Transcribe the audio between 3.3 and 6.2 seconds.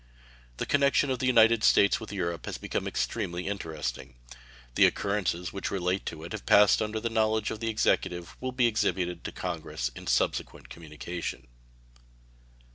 interesting. The occurrences which relate